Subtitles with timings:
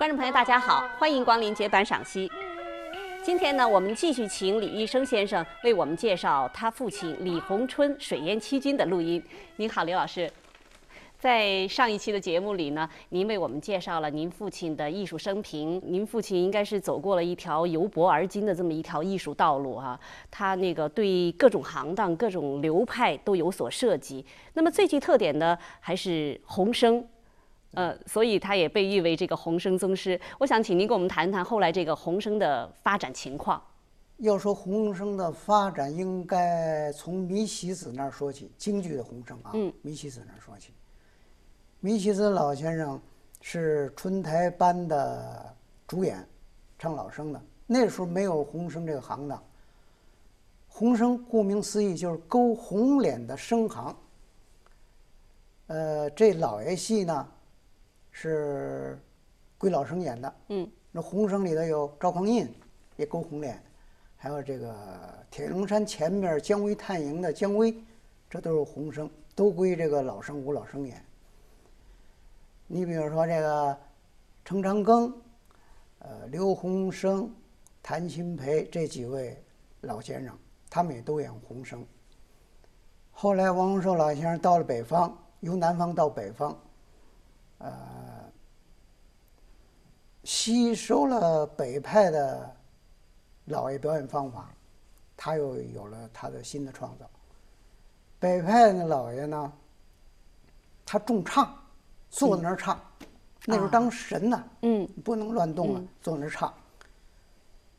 [0.00, 2.26] 观众朋友，大家好，欢迎光临节版赏析。
[3.22, 9.22] 今天呢，我们继续请李医生先生为我们介绍他父亲李鸿春水淹七军的录音。
[9.56, 10.32] 您好，刘老师。
[11.18, 15.78] 在上一期的节目里呢，您为我们介绍了您父亲的艺术生平。
[15.84, 20.00] 您父亲应该是走过了一条由薄而精的这么一条艺术道路啊。
[20.30, 24.24] 他那个对各种行当、各种流派都有所涉及。
[24.54, 27.06] 那么最具特点的还是红生。
[27.72, 30.20] 呃，所以他也被誉为这个红生宗师。
[30.38, 33.62] 我想请您跟我们谈谈后来这个红生的发展情况。
[34.18, 39.52] 要说红生的发展，应该从米喜子那儿说起，京剧的红生啊，
[39.82, 40.72] 米喜子那儿说起。
[41.78, 43.00] 米喜子老先生
[43.40, 46.28] 是春台班的主演，
[46.78, 47.40] 唱老生的。
[47.66, 49.42] 那时候没有红生这个行当。
[50.68, 53.96] 红生顾名思义就是勾红脸的生行。
[55.68, 57.28] 呃，这老爷戏呢。
[58.10, 58.98] 是
[59.56, 62.48] 归老生演的，嗯，那红生里头有赵匡胤，
[62.96, 63.62] 也勾红脸，
[64.16, 64.74] 还有这个
[65.30, 67.74] 铁龙山前面姜维探营的姜维，
[68.28, 71.04] 这都是红生，都归这个老生吴老生演。
[72.66, 73.78] 你比如说这个
[74.44, 75.12] 程长庚，
[76.00, 77.32] 呃，刘洪生、
[77.82, 79.42] 谭鑫培这几位
[79.82, 80.36] 老先生，
[80.68, 81.86] 他们也都演红生。
[83.10, 86.58] 后来王洪寿老先生到了北方，由南方到北方。
[87.58, 87.70] 呃，
[90.24, 92.56] 吸收了北派的
[93.46, 94.48] 老爷表演方法，
[95.16, 97.08] 他又有了他的新的创造。
[98.18, 99.52] 北派的老爷呢，
[100.84, 101.54] 他重唱，
[102.10, 102.78] 坐在那儿唱，
[103.46, 106.52] 那时候当神呢，嗯，不能乱动了，坐那儿唱。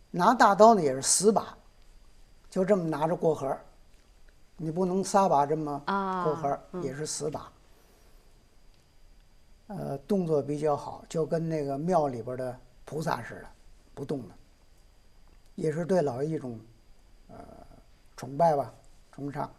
[0.09, 1.55] 拿大刀呢也是死把，
[2.49, 3.55] 就这么拿着过河，
[4.57, 5.81] 你不能撒把这么
[6.23, 7.51] 过河，也是死把。
[9.77, 13.47] 呃，动作比较好，就跟那个庙里边的菩萨似的，
[13.93, 14.35] 不动的，
[15.55, 16.59] 也是对老爷一种
[17.29, 17.37] 呃
[18.17, 18.73] 崇拜吧，
[19.13, 19.49] 崇尚。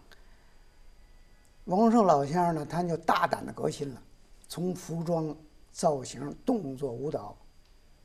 [1.65, 4.03] 王胜老先生呢，他就大胆的革新了，
[4.49, 5.35] 从服装、
[5.71, 7.35] 造型、动作、舞蹈，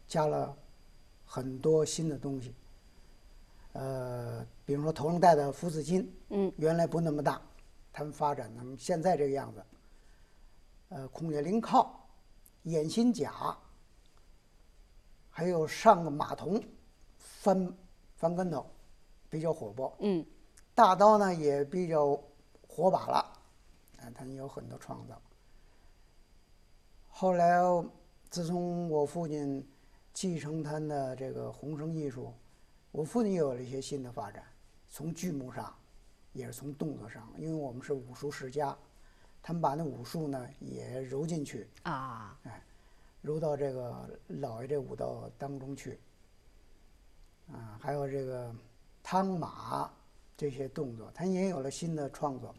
[0.08, 0.56] 加了
[1.26, 2.54] 很多新的东西。
[3.74, 7.42] 呃，比如说头上戴的福字巾，嗯，原来不那么大，
[7.92, 9.64] 他们发展成现在这个样子。
[10.90, 11.97] 呃，孔雀翎靠。
[12.68, 13.58] 眼心甲，
[15.30, 16.62] 还有上个马童，
[17.16, 17.74] 翻
[18.18, 18.70] 翻跟头，
[19.30, 19.96] 比较火爆。
[20.00, 20.26] 嗯，
[20.76, 22.22] 大刀呢也比较
[22.68, 23.18] 火把了，
[24.02, 25.22] 啊，他有很多创造。
[27.08, 27.58] 后来，
[28.30, 29.66] 自从我父亲
[30.14, 32.34] 继承他的这个红生艺术，
[32.92, 34.44] 我父亲又有了一些新的发展，
[34.90, 35.74] 从剧目上，
[36.34, 38.78] 也是从动作上，因为我们是武术世家。
[39.48, 42.62] 他们把那武术呢也揉进去啊，哎，
[43.22, 45.98] 揉到这个老爷这武道当中去，
[47.54, 48.54] 啊，还有这个
[49.02, 49.90] 汤马
[50.36, 52.54] 这些动作，他也有了新的创作。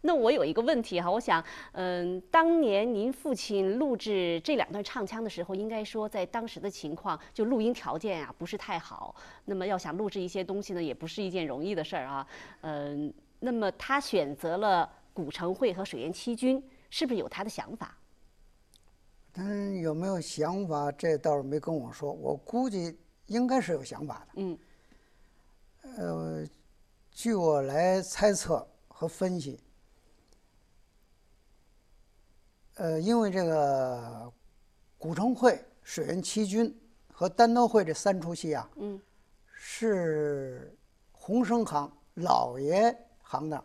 [0.00, 1.40] 那我有一个问题哈，我想，
[1.70, 9.14] 嗯，当年您父亲录制这两段唱腔的时候，应该说在当时的情况，就录音条件啊不是太好，
[9.44, 12.26] 那么要想录制一些东西呢，也不是一件容易的事儿啊，
[12.62, 14.90] 嗯，那么他选择了。
[15.14, 17.96] 古城会和水淹七军是不是有他的想法？
[19.32, 19.42] 他
[19.80, 20.92] 有没有想法？
[20.92, 22.12] 这倒是没跟我说。
[22.12, 24.32] 我估计应该是有想法的。
[24.36, 24.58] 嗯。
[25.96, 26.46] 呃，
[27.10, 29.60] 据我来猜测和分析，
[32.74, 34.32] 呃，因为这个
[34.98, 36.74] 古城会、水淹七军
[37.12, 39.00] 和单刀会这三出戏啊，嗯，
[39.52, 40.76] 是
[41.12, 43.64] 洪生行老爷行当。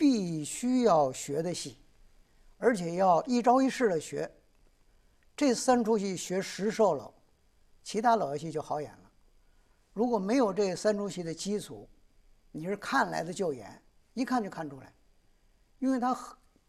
[0.00, 1.76] 必须要学的戏，
[2.56, 4.30] 而且要一招一式的学。
[5.36, 7.12] 这三出戏学十受了，
[7.82, 9.12] 其他老戏就好演了。
[9.92, 11.86] 如果没有这三出戏的基础，
[12.50, 13.78] 你是看来的就演，
[14.14, 14.90] 一看就看出来，
[15.80, 16.16] 因为它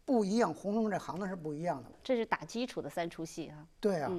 [0.04, 0.52] 不一样。
[0.52, 1.90] 红生这行当是不一样的。
[2.04, 3.66] 这是打基础的三出戏啊。
[3.80, 4.12] 对啊，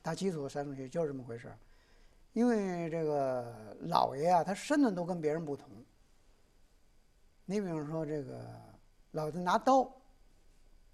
[0.00, 1.58] 打基础的三出戏就是这么回事儿。
[2.32, 5.68] 因为这个老爷啊，他身段都跟别人不同。
[7.48, 8.44] 你比方说这个
[9.12, 9.88] 老子拿刀，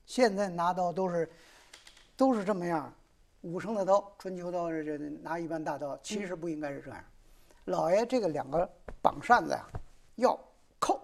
[0.05, 1.29] 现在拿刀都是
[2.15, 2.95] 都是这么样，
[3.41, 7.05] 五升的刀，春秋刀这这拿一般大刀，其实不应该是这样。
[7.65, 8.71] 老爷这个两个
[9.01, 9.67] 绑扇子呀，
[10.17, 10.39] 要
[10.79, 11.01] 扣，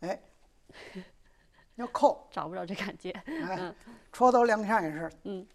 [0.00, 0.18] 哎，
[1.74, 3.10] 要扣，找不着这感觉。
[3.10, 3.74] 哎，
[4.12, 5.46] 戳刀两下也是，嗯，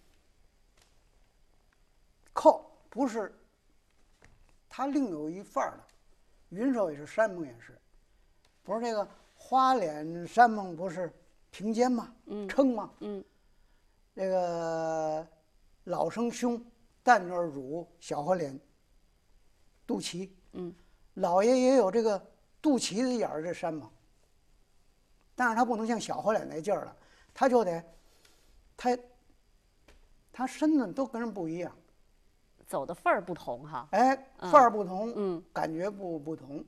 [2.31, 3.33] 扣不是，
[4.67, 5.83] 它另有一范儿的。
[6.49, 7.78] 云手也是，山盟也是。
[8.63, 11.11] 不是这个花脸山盟不是
[11.49, 12.13] 平肩吗？
[12.25, 12.91] 嗯，撑吗？
[12.99, 13.23] 嗯，
[14.15, 15.27] 这个
[15.85, 16.63] 老生胸、
[17.01, 18.59] 淡卷乳、小花脸、
[19.87, 20.29] 肚脐。
[20.53, 20.73] 嗯，
[21.15, 22.21] 老爷也有这个
[22.61, 23.89] 肚脐的眼儿这山嘛，
[25.35, 26.95] 但是他不能像小花脸那劲儿了，
[27.33, 27.83] 他就得，
[28.75, 28.97] 他，
[30.31, 31.71] 他身子都跟人不一样，
[32.67, 33.87] 走的份儿不同哈。
[33.91, 36.65] 哎，嗯范儿不同，嗯，感觉不不同。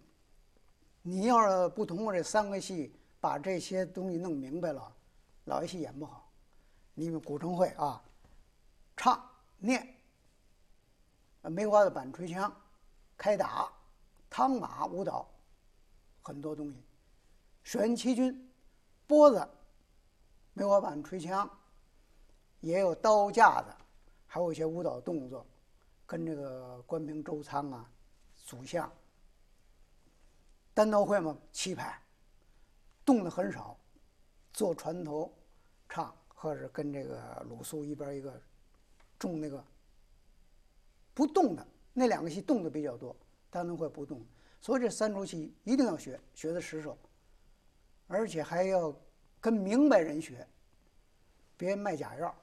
[1.04, 4.96] 你要是不通过这三个戏把这些东西弄明白了，
[5.46, 6.32] 老爷戏演不好。
[6.94, 8.04] 你们古城会啊，
[8.96, 9.20] 唱
[9.58, 9.96] 念，
[11.42, 12.56] 梅花的板锤腔，
[13.18, 13.72] 开打，
[14.30, 15.28] 汤马舞蹈，
[16.22, 16.84] 很多东西。
[17.64, 18.52] 水淹七军，
[19.08, 19.50] 拨子，
[20.54, 21.50] 梅花板锤、枪，
[22.60, 23.74] 也有刀架子，
[24.28, 25.46] 还有一些舞蹈动作，
[26.06, 27.90] 跟这个关平、周仓啊，
[28.36, 28.92] 属相。
[30.74, 32.00] 单刀会嘛，七拍，
[33.06, 33.78] 动的很少，
[34.54, 35.32] 坐船头
[35.90, 38.42] 唱，或者跟这个鲁肃一边一个
[39.20, 39.64] 种那个
[41.14, 43.16] 不动的那两个戏动的比较多，
[43.50, 44.22] 单刀会不动，
[44.62, 46.98] 所以这三出戏一定要学，学的实手，
[48.08, 48.96] 而且还要
[49.40, 50.48] 跟明白人学，
[51.58, 52.36] 别卖假药。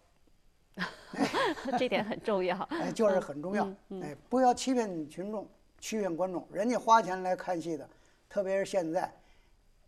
[1.79, 2.57] 这点很重要。
[2.71, 3.69] 哎，就是很重要。
[4.01, 5.49] 哎，不要欺骗群众，
[5.81, 6.47] 欺骗观众。
[6.53, 7.89] 人家花钱来看戏的，
[8.29, 9.13] 特别是现在，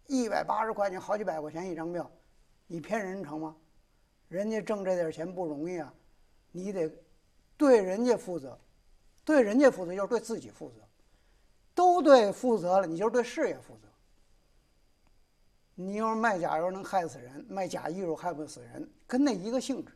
[0.06, 2.10] 一百八十块钱、好几百块钱一张票，
[2.66, 3.56] 你骗人成吗？
[4.28, 5.92] 人家挣这点钱不容易啊，
[6.52, 6.90] 你得
[7.56, 8.58] 对人家负责，
[9.24, 10.80] 对人家负责就是对自己负责，
[11.74, 13.88] 都对负责了，你就是对事业负责。
[15.74, 19.92] 你要是卖假药能害死人，卖假艺术害不死人，跟那一个性质。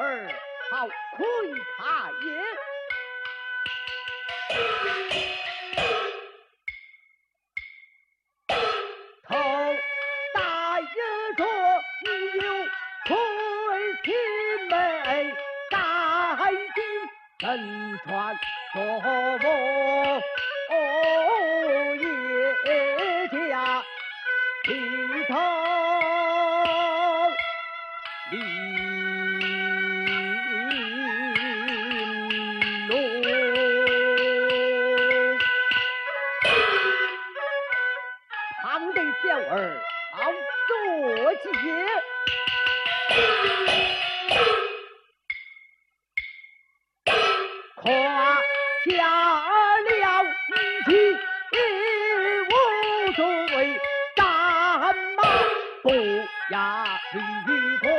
[0.00, 0.28] 儿
[0.70, 0.86] 好
[1.16, 1.26] 窥
[1.76, 2.69] 看也。
[47.82, 48.90] 夸下
[49.86, 49.88] 了
[50.86, 50.90] 一起
[52.50, 52.52] 无
[53.12, 53.18] 所
[53.56, 53.58] 谓，
[54.14, 54.24] 战
[55.16, 55.18] 马
[55.82, 55.86] 不
[56.50, 56.54] 压
[57.14, 57.18] 离
[57.78, 57.89] 关，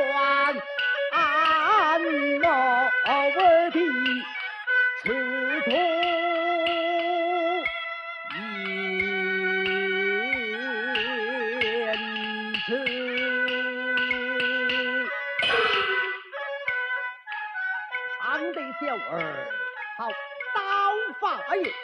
[21.52, 21.81] 刀法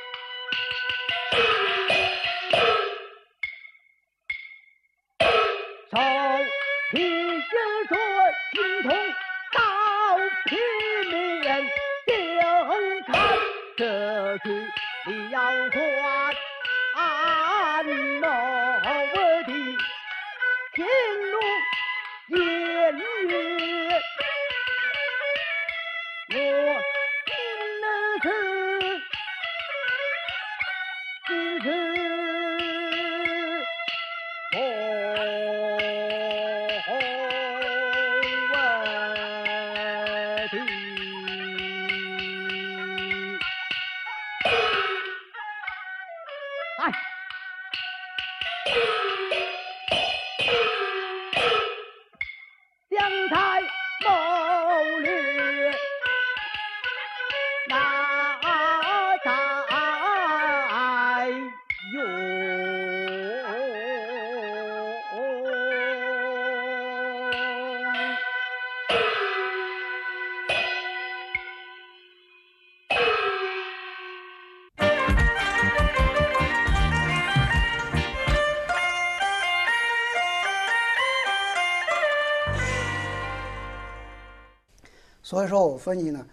[85.28, 86.26] 所以说我分析呢，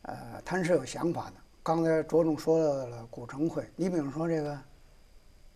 [0.00, 1.34] 呃，他是有想法的。
[1.62, 4.58] 刚才着重说了古城会，你比如说这个，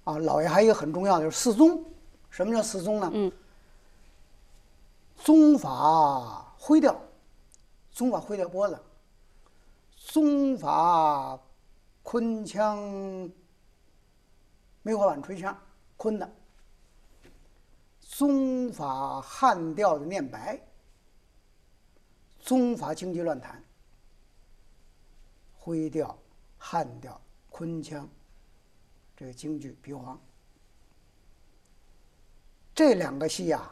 [0.05, 1.83] 啊，老爷还有一个很重要的就是四宗。
[2.29, 3.11] 什么叫四宗呢？
[3.15, 3.33] 嗯，
[5.17, 6.95] 宗法灰调，
[7.91, 8.79] 宗法灰调拨子，
[9.97, 11.41] 宗法
[12.03, 12.79] 昆腔
[14.83, 15.57] 梅花板吹腔，
[15.97, 16.31] 昆的。
[18.03, 20.61] 宗法汉调的念白，
[22.49, 23.63] 宗法京剧乱弹，
[25.53, 26.19] 徽调、
[26.57, 28.09] 汉调、昆腔，
[29.15, 30.19] 这个京剧皮黄，
[32.75, 33.71] 这两个戏呀，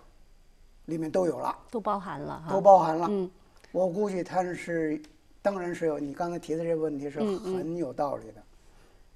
[0.84, 3.06] 里面都有了，都包含了，都包含了。
[3.08, 3.30] 嗯，
[3.72, 5.02] 我估计他是，
[5.40, 8.44] 当然是有你刚才提的这个问题是很有道理的，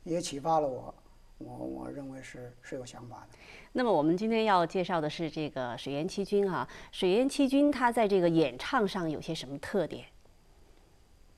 [0.05, 0.95] 也启发了我，
[1.41, 3.39] 我我认为是是有想法的。
[3.73, 10.05] 那么我们今天要介绍的是这个水淹七军啊，水淹七军他在这个演唱上有些什么特点？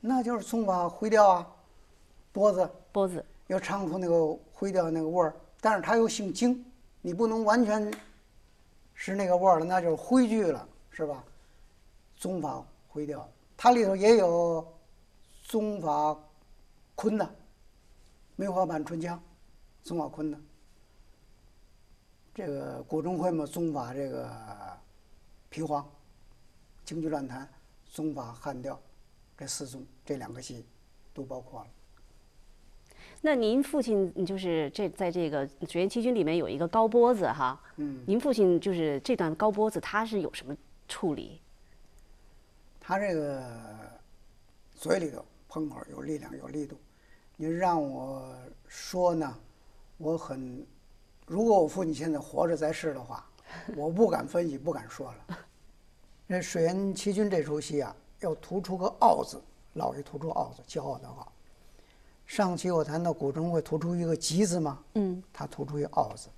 [0.00, 1.46] 那就是宗法灰调啊，
[2.32, 6.64] 脖子波子，要唱出那个灰调那个味儿，但是他又姓京，
[7.00, 7.92] 你不能完全
[8.94, 11.22] 是那个味儿了，那就是徽剧了，是吧？
[12.16, 14.66] 宗法徽调，它里头也有
[15.44, 16.18] 宗法
[16.94, 17.34] 昆的，
[18.34, 19.22] 梅花板春腔，
[19.82, 20.40] 宗法坤呢。
[22.34, 24.30] 这个古中会嘛，宗法这个
[25.50, 25.86] 皮黄，
[26.84, 27.46] 京剧乱弹，
[27.86, 28.80] 宗法汉调，
[29.36, 30.64] 这四宗这两个戏
[31.12, 31.68] 都包括了。
[33.20, 40.56] 那您父亲就是这在这个水淹七军里面有一个高波子哈，嗯，您父亲就是这段高波子他是有什么
[40.88, 41.40] 处理？
[42.80, 43.44] 他这个
[44.74, 46.76] 嘴里头喷口有力量有力度，
[47.36, 48.34] 您让我
[48.66, 49.38] 说呢，
[50.02, 50.66] 我很，
[51.26, 53.24] 如果我父亲现在活着在世的话，
[53.76, 55.38] 我不敢分析，不敢说了。
[56.26, 59.40] 那水淹七军这出戏啊，要突出个傲字，
[59.74, 61.30] 老爷突出傲字，骄傲的傲。
[62.26, 66.28] 上期我谈到古筝会突出一个吉字嘛，嗯，他突出一个傲字。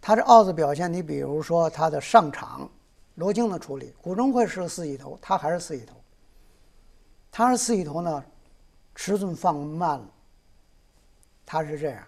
[0.00, 2.70] 他这傲字表现，你比如说他的上场，
[3.16, 5.96] 罗京的处理，古筝会是四季头，他还是四季头。
[7.32, 8.24] 他是四季头呢，
[8.94, 10.08] 尺寸放慢了。
[11.44, 12.06] 他是这样，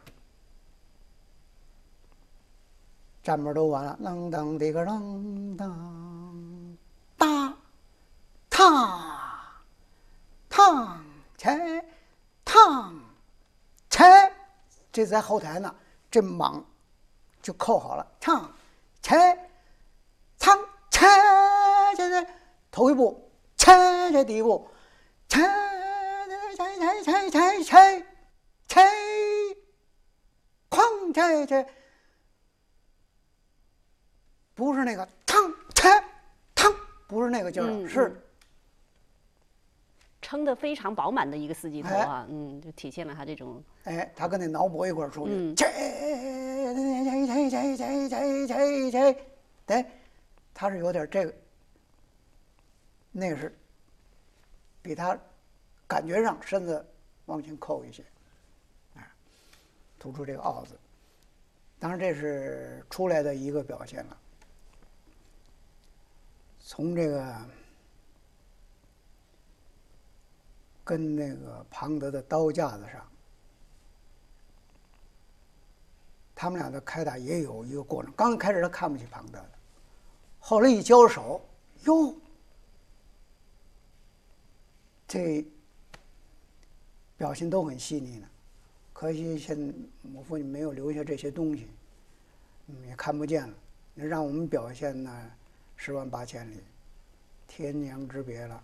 [3.24, 6.76] 站门都完了，啷当的个啷当，
[7.16, 7.56] 哒，
[8.50, 9.62] 踏，
[10.50, 11.02] 烫，
[11.38, 11.82] 切，
[12.44, 12.94] 烫，
[13.88, 14.30] 切，
[14.92, 15.74] 这在后台呢，
[16.10, 16.62] 这莽
[17.40, 18.52] 就扣好了，唱，
[19.00, 19.16] 切，
[20.36, 20.54] 唱，
[20.90, 21.06] 切，
[21.96, 22.30] 这这
[22.70, 23.26] 头一步，
[23.56, 23.72] 切，
[24.12, 24.68] 这第一步，
[25.30, 25.40] 切，
[26.58, 28.06] 切切切切切
[28.68, 28.82] 切，
[30.68, 31.66] 哐切切，
[34.54, 35.88] 不是那个汤切
[36.54, 36.72] 汤，
[37.08, 38.20] 不是那个劲儿，嗯是
[40.22, 49.20] 撑得非常饱满的一个四季头哎啊，嗯，就体现了他这种哎，他跟那脑补一块儿出去嗯，切切切切切切切切，
[49.66, 49.84] 对，
[50.54, 51.34] 他是有点这个，
[53.12, 53.54] 那个是
[54.80, 55.18] 比他
[55.86, 56.84] 感觉上身子
[57.26, 58.02] 往前扣一些，
[58.96, 59.06] 哎，
[59.98, 60.78] 突出这个傲字。
[61.78, 64.16] 当然这是出来的一个表现了。
[66.66, 67.36] 从这个
[70.82, 73.06] 跟那个庞德的刀架子上，
[76.34, 78.10] 他们俩的开打也有一个过程。
[78.16, 79.50] 刚开始他看不起庞德的，
[80.40, 81.46] 后来一交手，
[81.84, 82.16] 哟，
[85.06, 85.46] 这
[87.18, 88.26] 表现都很细腻呢。
[88.94, 89.74] 可惜现
[90.14, 91.68] 我父亲没有留下这些东西，
[92.68, 93.54] 嗯，也看不见了。
[93.94, 95.30] 让我们表现呢，
[95.76, 96.62] 十万八千里，
[97.46, 98.62] 天壤之别了。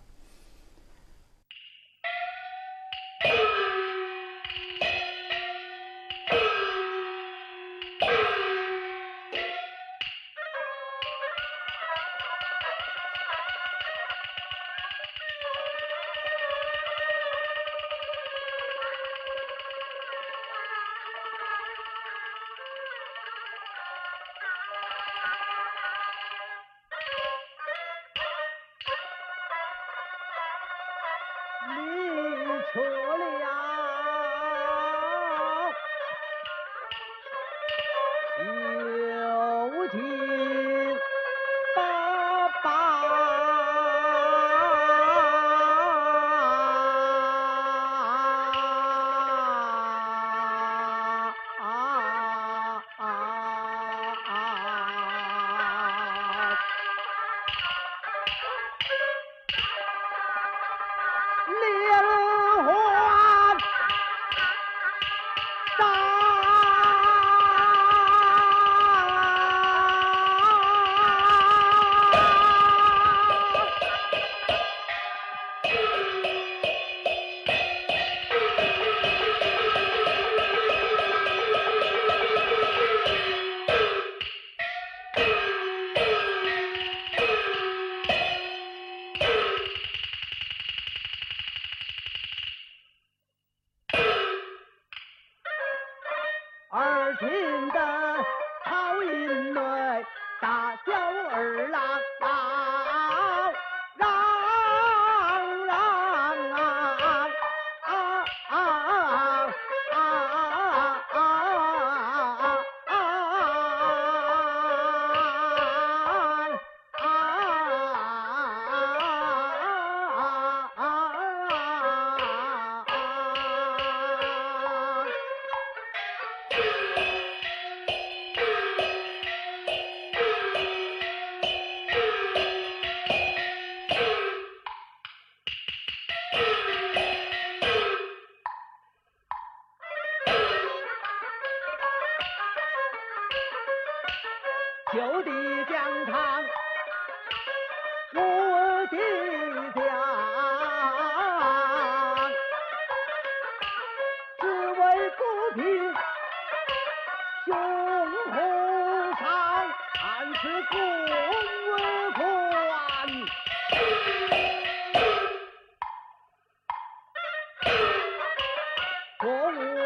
[169.42, 169.80] oh,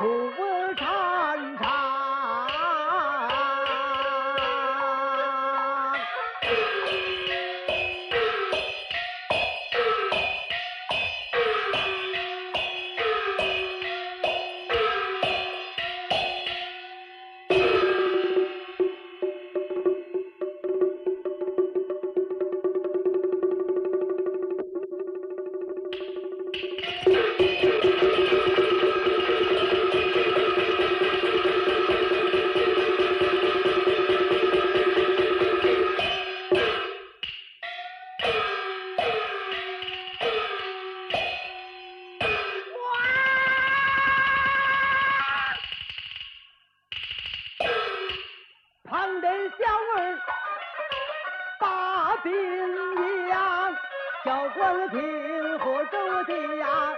[0.00, 0.47] Who
[48.88, 49.64] 旁边小
[50.00, 50.18] 儿
[51.58, 52.32] 把病
[53.28, 53.76] 秧
[54.24, 56.96] 叫官听和周呀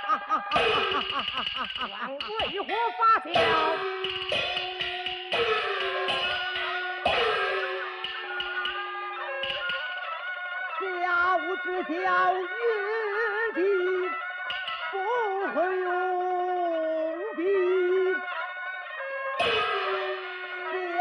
[0.00, 0.08] 想？
[1.88, 2.20] 王为
[2.60, 3.00] 何发
[3.32, 3.34] 笑？
[10.80, 11.94] 家务之小，
[12.34, 12.38] 月
[13.54, 13.58] 计
[14.90, 14.94] 不
[15.54, 15.86] 会用
[17.36, 17.40] 兵，
[20.96, 20.98] 将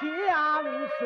[0.00, 0.06] 江
[0.98, 1.00] 水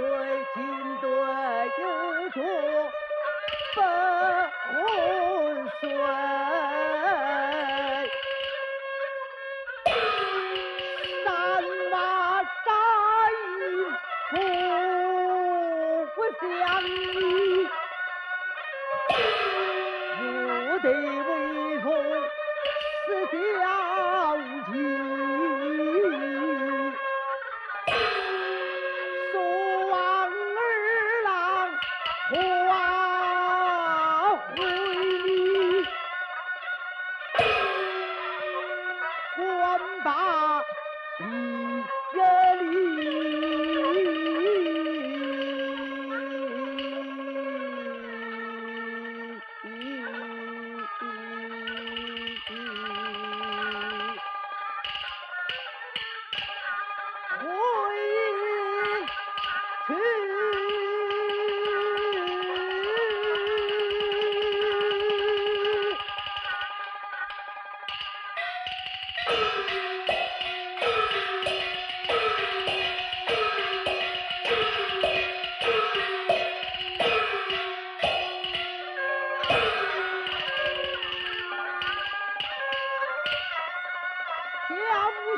[84.69, 84.77] 江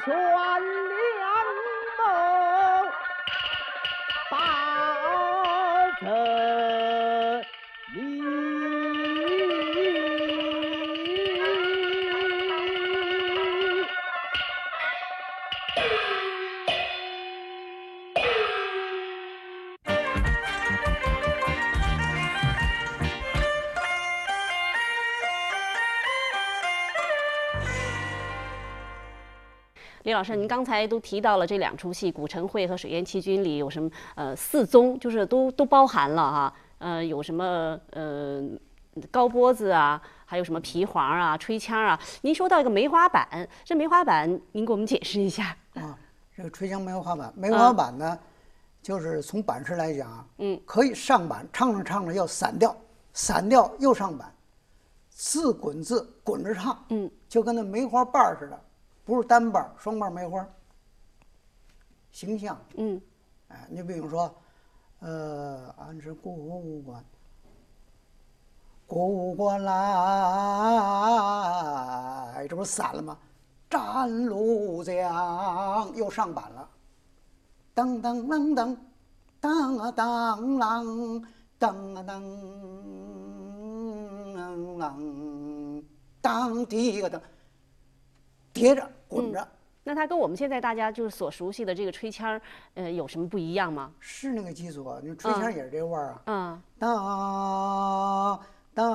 [0.04, 1.17] 旋两
[30.18, 38.42] 老师，您刚才都提到了这两出戏《古城会》和《水淹七军》里有什么呃四宗，就是都都包含了哈，呃有什么呃
[39.12, 41.96] 高脖子啊，还有什么皮黄啊、吹腔啊。
[42.22, 45.56] 您说到一个梅花板，这梅花板您给我们解释一下。
[45.74, 45.96] 啊，
[46.36, 48.18] 这个吹腔梅花板，梅花板呢，
[48.82, 52.76] 就是从板式来讲啊，嗯，可以上板，唱着唱着要散掉，
[53.12, 54.34] 散掉又上板，
[55.10, 58.60] 字滚字滚着唱，嗯，就跟那梅花瓣似的，
[59.08, 60.46] 不是单瓣儿，双瓣儿梅花，
[62.12, 63.00] 形象，嗯。
[63.48, 64.30] 哎，你比如说，
[64.98, 67.02] 呃，俺是过五关，
[68.86, 69.72] 过五关来，
[72.50, 73.16] 这不是散了吗？
[73.70, 76.68] 战路将又上板了，
[77.74, 78.76] 噔噔噔噔，
[79.40, 81.24] 当啊当啷，
[81.58, 82.22] 当啊当
[84.78, 85.82] 啷，
[86.20, 87.18] 当第一个噔，
[88.52, 89.48] 叠着滚着。
[89.84, 92.40] 那它跟我们现在大家就是所熟悉的这个吹腔儿，
[92.74, 93.90] 呃，有什么不一样吗？
[93.98, 96.22] 是那个基础啊，你吹腔也是这味儿啊。
[96.26, 98.40] 嗯当
[98.74, 98.92] 当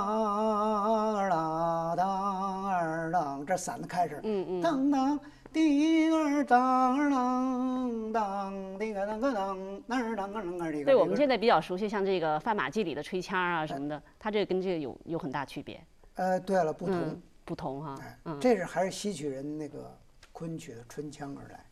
[1.17, 4.19] 儿啷当儿散的开始。
[4.23, 5.19] 嗯嗯当当
[5.51, 10.85] 叮儿当儿啷当叮个当个当那儿当个啷个这个。
[10.85, 15.83] 对，我们这个现在比较熟悉，像这个范马记里的吹腔儿啊什么的，它这个跟这个有有很大区别。
[16.15, 17.95] 呃，对了，不同嗯，，不同哈
[18.39, 19.95] 这是还是西曲人那个
[20.33, 21.65] 昆曲的春腔而来。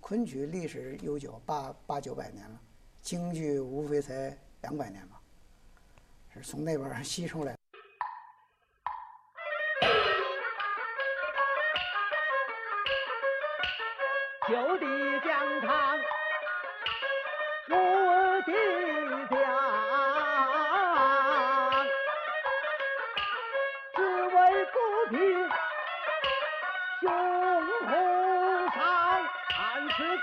[0.00, 2.60] 昆曲历史悠久，八八九百年了，
[3.00, 5.20] 京剧无非才两百年吧，
[6.34, 7.56] 是从那边吸出来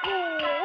[0.02, 0.63] 是